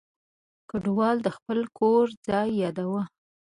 کډوال 0.69 1.17
د 1.23 1.27
خپل 1.37 1.59
کور 1.77 2.05
ځای 2.27 2.49
یاداوه. 2.63 3.03